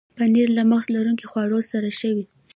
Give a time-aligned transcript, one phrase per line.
[0.17, 2.25] پنېر له مغز لرونکو خواړو سره ښه وي.